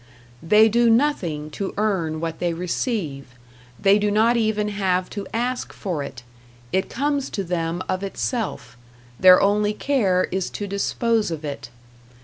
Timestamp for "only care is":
9.39-10.49